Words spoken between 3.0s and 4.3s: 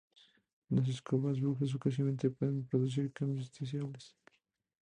cambios deseables.